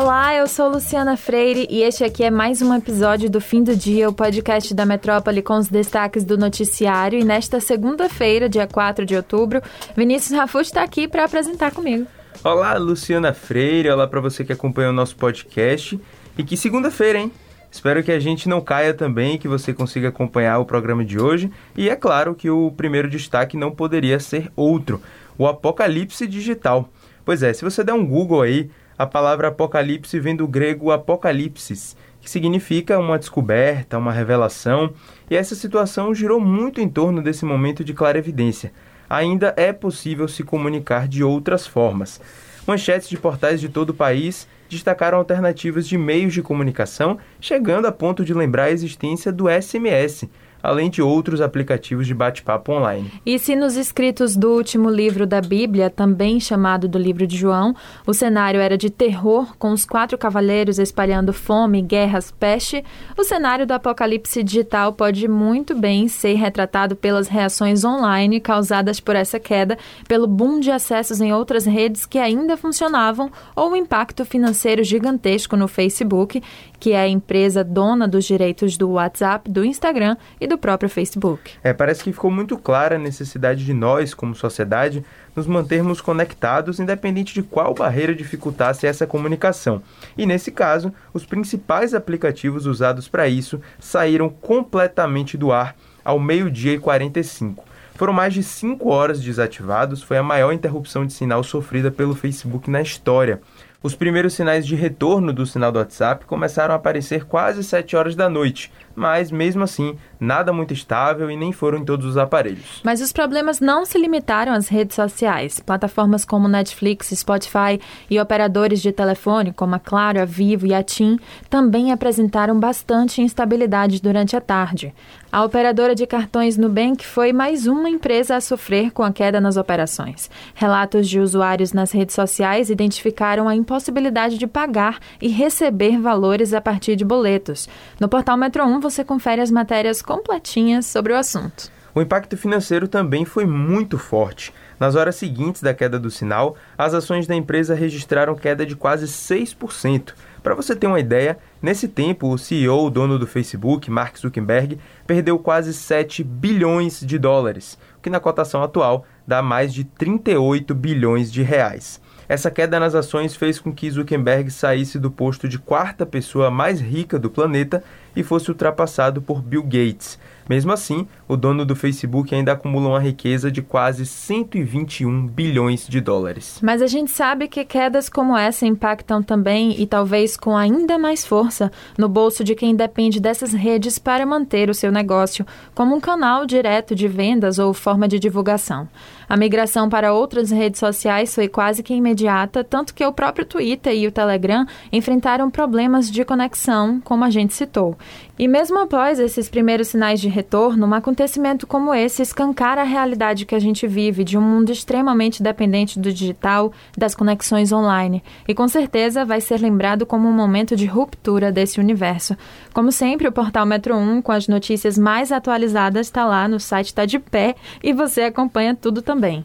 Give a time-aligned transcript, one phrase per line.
[0.00, 3.74] Olá, eu sou Luciana Freire e este aqui é mais um episódio do Fim do
[3.74, 7.18] Dia, o podcast da Metrópole com os destaques do noticiário.
[7.18, 9.60] E nesta segunda-feira, dia 4 de outubro,
[9.96, 12.06] Vinícius Rafucci está aqui para apresentar comigo.
[12.44, 13.90] Olá, Luciana Freire.
[13.90, 15.98] Olá para você que acompanha o nosso podcast.
[16.38, 17.32] E que segunda-feira, hein?
[17.68, 21.50] Espero que a gente não caia também, que você consiga acompanhar o programa de hoje.
[21.76, 25.02] E é claro que o primeiro destaque não poderia ser outro:
[25.36, 26.88] o apocalipse digital.
[27.24, 31.96] Pois é, se você der um Google aí, a palavra apocalipse vem do grego apocalipsis,
[32.20, 34.92] que significa uma descoberta, uma revelação,
[35.30, 38.72] e essa situação girou muito em torno desse momento de clara evidência.
[39.08, 42.20] Ainda é possível se comunicar de outras formas.
[42.66, 47.92] Manchetes de portais de todo o país destacaram alternativas de meios de comunicação, chegando a
[47.92, 50.28] ponto de lembrar a existência do SMS,
[50.68, 53.10] além de outros aplicativos de bate-papo online.
[53.24, 57.74] E se nos escritos do último livro da Bíblia, também chamado do livro de João,
[58.06, 62.84] o cenário era de terror, com os quatro cavaleiros espalhando fome, guerras, peste,
[63.16, 69.16] o cenário do apocalipse digital pode muito bem ser retratado pelas reações online causadas por
[69.16, 74.22] essa queda, pelo boom de acessos em outras redes que ainda funcionavam ou o impacto
[74.24, 76.42] financeiro gigantesco no Facebook,
[76.78, 81.52] que é a empresa dona dos direitos do WhatsApp, do Instagram e do próprio Facebook.
[81.62, 86.80] É, parece que ficou muito clara a necessidade de nós, como sociedade, nos mantermos conectados,
[86.80, 89.82] independente de qual barreira dificultasse essa comunicação.
[90.16, 96.74] E nesse caso, os principais aplicativos usados para isso saíram completamente do ar ao meio-dia
[96.74, 97.68] e 45.
[97.98, 102.70] Foram mais de 5 horas desativados, foi a maior interrupção de sinal sofrida pelo Facebook
[102.70, 103.40] na história.
[103.80, 108.16] Os primeiros sinais de retorno do sinal do WhatsApp começaram a aparecer quase 7 horas
[108.16, 112.80] da noite, mas mesmo assim, nada muito estável e nem foram em todos os aparelhos.
[112.82, 115.60] Mas os problemas não se limitaram às redes sociais.
[115.60, 120.82] Plataformas como Netflix, Spotify e operadores de telefone, como a Claro, a Vivo e a
[120.82, 121.16] TIM,
[121.48, 124.92] também apresentaram bastante instabilidade durante a tarde.
[125.30, 129.56] A operadora de cartões Nubank foi mais uma empresa a sofrer com a queda nas
[129.56, 130.30] operações.
[130.54, 136.60] Relatos de usuários nas redes sociais identificaram a impossibilidade de pagar e receber valores a
[136.60, 137.68] partir de boletos.
[138.00, 141.70] No portal Metro 1 você confere as matérias completinhas sobre o assunto.
[141.94, 144.54] O impacto financeiro também foi muito forte.
[144.80, 149.06] Nas horas seguintes da queda do sinal, as ações da empresa registraram queda de quase
[149.06, 150.14] 6%.
[150.42, 154.78] Para você ter uma ideia, nesse tempo, o CEO, o dono do Facebook, Mark Zuckerberg,
[155.06, 160.74] perdeu quase 7 bilhões de dólares, o que na cotação atual dá mais de 38
[160.74, 162.00] bilhões de reais.
[162.28, 166.78] Essa queda nas ações fez com que Zuckerberg saísse do posto de quarta pessoa mais
[166.78, 167.82] rica do planeta
[168.14, 170.18] e fosse ultrapassado por Bill Gates.
[170.48, 176.00] Mesmo assim, o dono do Facebook ainda acumula uma riqueza de quase 121 bilhões de
[176.00, 176.58] dólares.
[176.62, 181.26] Mas a gente sabe que quedas como essa impactam também, e talvez com ainda mais
[181.26, 186.00] força, no bolso de quem depende dessas redes para manter o seu negócio, como um
[186.00, 188.88] canal direto de vendas ou forma de divulgação.
[189.28, 193.92] A migração para outras redes sociais foi quase que imediata, tanto que o próprio Twitter
[193.92, 197.96] e o Telegram enfrentaram problemas de conexão, como a gente citou.
[198.38, 203.44] E mesmo após esses primeiros sinais de retorno, um acontecimento como esse escancara a realidade
[203.44, 208.22] que a gente vive de um mundo extremamente dependente do digital, das conexões online.
[208.46, 212.36] E com certeza vai ser lembrado como um momento de ruptura desse universo.
[212.72, 216.86] Como sempre, o portal Metro 1, com as notícias mais atualizadas, está lá no site
[216.86, 219.44] Está de Pé e você acompanha tudo também.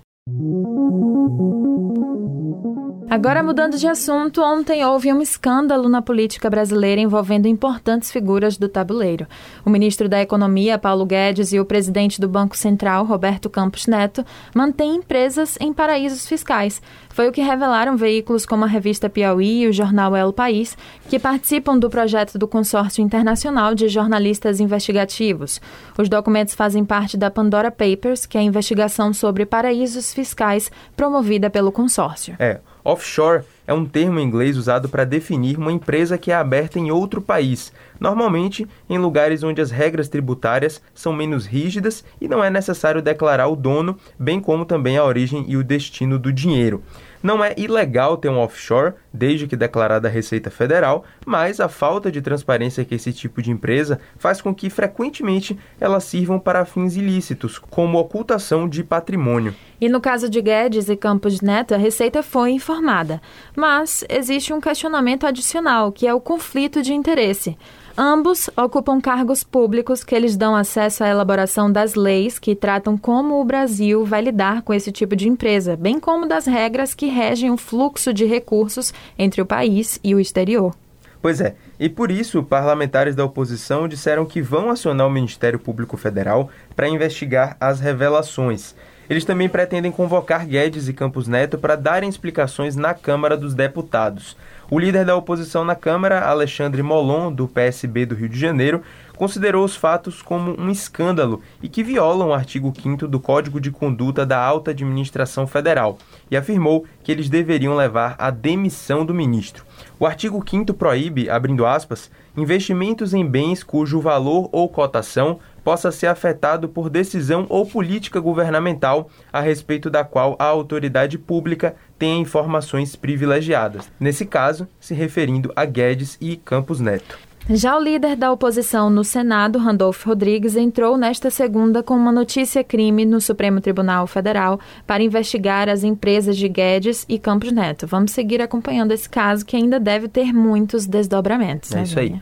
[3.10, 8.68] Agora, mudando de assunto, ontem houve um escândalo na política brasileira envolvendo importantes figuras do
[8.68, 9.28] tabuleiro.
[9.64, 14.26] O ministro da Economia, Paulo Guedes, e o presidente do Banco Central, Roberto Campos Neto,
[14.56, 16.82] mantêm empresas em paraísos fiscais.
[17.10, 20.76] Foi o que revelaram veículos como a revista Piauí e o jornal El País,
[21.08, 25.62] que participam do projeto do Consórcio Internacional de Jornalistas Investigativos.
[25.98, 31.50] Os documentos fazem parte da Pandora Papers, que é a investigação sobre paraísos fiscais promovida
[31.50, 32.36] pelo consórcio.
[32.40, 32.60] É.
[32.84, 36.92] Offshore é um termo em inglês usado para definir uma empresa que é aberta em
[36.92, 42.50] outro país, normalmente em lugares onde as regras tributárias são menos rígidas e não é
[42.50, 46.84] necessário declarar o dono, bem como também a origem e o destino do dinheiro.
[47.22, 52.12] Não é ilegal ter um offshore, desde que declarada a Receita Federal, mas a falta
[52.12, 56.96] de transparência que esse tipo de empresa faz com que frequentemente elas sirvam para fins
[56.96, 59.56] ilícitos, como ocultação de patrimônio.
[59.80, 63.22] E no caso de Guedes e Campos Neto, a Receita foi informada.
[63.56, 67.58] Mas existe um questionamento adicional, que é o conflito de interesse.
[67.96, 73.40] Ambos ocupam cargos públicos que eles dão acesso à elaboração das leis que tratam como
[73.40, 77.52] o Brasil vai lidar com esse tipo de empresa, bem como das regras que regem
[77.52, 80.76] o fluxo de recursos entre o país e o exterior.
[81.22, 85.96] Pois é, e por isso parlamentares da oposição disseram que vão acionar o Ministério Público
[85.96, 88.76] Federal para investigar as revelações.
[89.10, 94.36] Eles também pretendem convocar Guedes e Campos Neto para darem explicações na Câmara dos Deputados.
[94.72, 98.82] O líder da oposição na Câmara, Alexandre Molon, do PSB do Rio de Janeiro,
[99.16, 103.70] considerou os fatos como um escândalo e que violam o artigo 5 do Código de
[103.70, 105.98] Conduta da Alta Administração Federal
[106.32, 109.66] e afirmou que eles deveriam levar à demissão do ministro.
[110.00, 116.08] O artigo 5 proíbe, abrindo aspas, investimentos em bens cujo valor ou cotação possa ser
[116.08, 122.96] afetado por decisão ou política governamental a respeito da qual a autoridade pública tenha informações
[122.96, 123.92] privilegiadas.
[124.00, 127.18] Nesse caso, se referindo a Guedes e Campos Neto.
[127.50, 133.04] Já o líder da oposição no Senado, Randolfo Rodrigues, entrou nesta segunda com uma notícia-crime
[133.04, 137.86] no Supremo Tribunal Federal para investigar as empresas de Guedes e Campos Neto.
[137.86, 141.74] Vamos seguir acompanhando esse caso que ainda deve ter muitos desdobramentos.
[141.74, 142.22] É né, isso aí.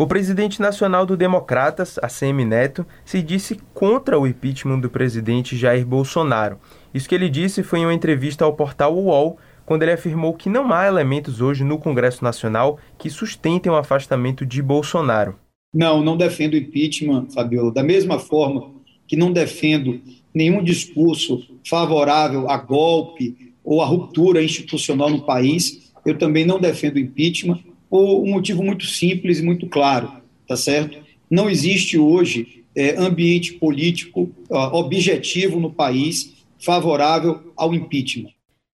[0.00, 5.84] O presidente nacional do Democratas, ACM Neto, se disse contra o impeachment do presidente Jair
[5.84, 6.58] Bolsonaro.
[6.94, 9.36] Isso que ele disse foi em uma entrevista ao portal UOL
[9.66, 14.46] quando ele afirmou que não há elementos hoje no Congresso Nacional que sustentem o afastamento
[14.46, 15.36] de Bolsonaro.
[15.70, 17.70] Não, não defendo impeachment, Fabiola.
[17.70, 18.70] Da mesma forma
[19.06, 20.00] que não defendo
[20.32, 26.98] nenhum discurso favorável a golpe ou a ruptura institucional no país, eu também não defendo
[26.98, 27.58] impeachment
[27.90, 30.12] por um motivo muito simples e muito claro,
[30.46, 30.98] tá certo?
[31.28, 38.30] Não existe hoje é, ambiente político uh, objetivo no país favorável ao impeachment.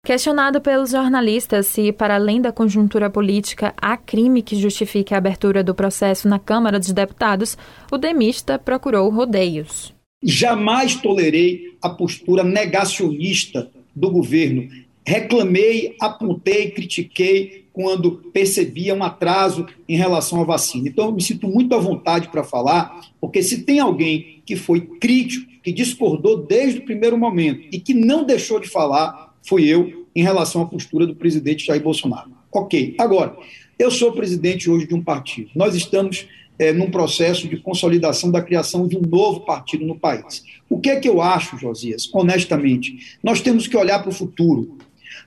[0.05, 5.65] Questionado pelos jornalistas se, para além da conjuntura política, há crime que justifique a abertura
[5.65, 7.57] do processo na Câmara dos Deputados,
[7.91, 9.95] o demista procurou rodeios.
[10.23, 14.69] Jamais tolerei a postura negacionista do governo.
[15.07, 20.89] Reclamei, apontei, critiquei quando percebia um atraso em relação à vacina.
[20.89, 24.81] Então, eu me sinto muito à vontade para falar, porque se tem alguém que foi
[24.81, 30.07] crítico, que discordou desde o primeiro momento e que não deixou de falar, fui eu
[30.15, 32.31] em relação à postura do presidente Jair Bolsonaro.
[32.53, 33.37] Ok, agora,
[33.77, 35.51] eu sou presidente hoje de um partido.
[35.57, 40.45] Nós estamos é, num processo de consolidação da criação de um novo partido no país.
[40.71, 42.09] O que é que eu acho, Josias?
[42.15, 44.79] Honestamente, nós temos que olhar para o futuro.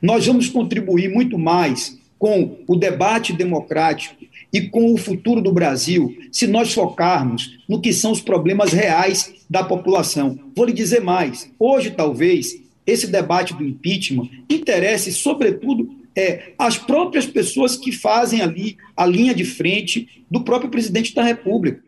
[0.02, 4.16] Nós vamos contribuir muito mais com o debate democrático
[4.52, 9.34] e com o futuro do Brasil se nós focarmos no que são os problemas reais
[9.50, 10.40] da população.
[10.56, 17.26] Vou lhe dizer mais: hoje, talvez, esse debate do impeachment interesse, sobretudo, é, as próprias
[17.26, 21.87] pessoas que fazem ali a linha de frente do próprio presidente da República.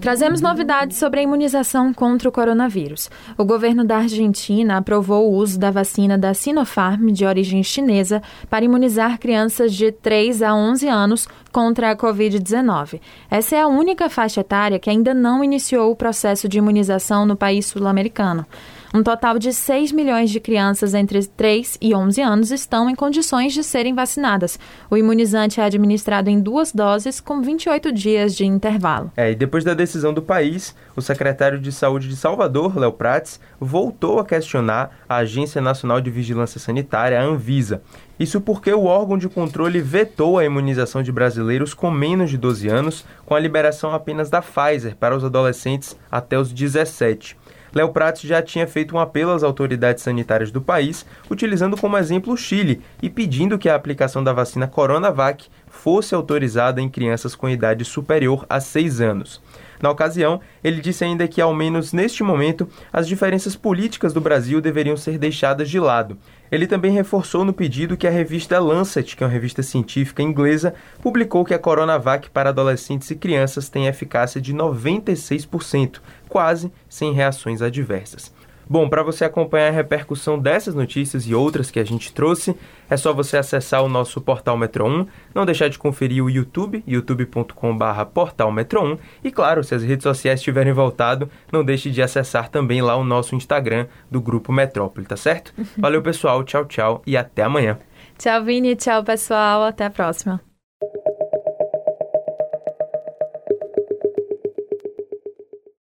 [0.00, 3.10] Trazemos novidades sobre a imunização contra o coronavírus.
[3.38, 8.64] O governo da Argentina aprovou o uso da vacina da Sinopharm, de origem chinesa, para
[8.64, 13.00] imunizar crianças de 3 a 11 anos contra a Covid-19.
[13.30, 17.36] Essa é a única faixa etária que ainda não iniciou o processo de imunização no
[17.36, 18.46] país sul-americano.
[18.92, 23.52] Um total de 6 milhões de crianças entre 3 e 11 anos estão em condições
[23.52, 24.58] de serem vacinadas.
[24.90, 29.12] O imunizante é administrado em duas doses, com 28 dias de intervalo.
[29.16, 33.38] É, e depois da decisão do país, o secretário de Saúde de Salvador, Léo Prates,
[33.60, 37.82] voltou a questionar a Agência Nacional de Vigilância Sanitária, a Anvisa.
[38.18, 42.68] Isso porque o órgão de controle vetou a imunização de brasileiros com menos de 12
[42.68, 47.38] anos, com a liberação apenas da Pfizer para os adolescentes até os 17.
[47.74, 52.32] Léo Prates já tinha feito um apelo às autoridades sanitárias do país, utilizando como exemplo
[52.32, 57.48] o Chile e pedindo que a aplicação da vacina Coronavac fosse autorizada em crianças com
[57.48, 59.40] idade superior a 6 anos.
[59.80, 64.60] Na ocasião, ele disse ainda que, ao menos neste momento, as diferenças políticas do Brasil
[64.60, 66.18] deveriam ser deixadas de lado.
[66.50, 70.74] Ele também reforçou no pedido que a revista Lancet, que é uma revista científica inglesa,
[71.00, 77.62] publicou que a Coronavac para adolescentes e crianças tem eficácia de 96%, quase sem reações
[77.62, 78.32] adversas.
[78.70, 82.54] Bom, para você acompanhar a repercussão dessas notícias e outras que a gente trouxe,
[82.88, 86.84] é só você acessar o nosso portal Metro 1, não deixar de conferir o YouTube,
[86.86, 92.00] youtube.com.br portal Metro 1, e claro, se as redes sociais tiverem voltado, não deixe de
[92.00, 95.52] acessar também lá o nosso Instagram do Grupo Metrópole, tá certo?
[95.76, 97.76] Valeu pessoal, tchau, tchau e até amanhã.
[98.16, 100.49] Tchau Vini, tchau pessoal, até a próxima.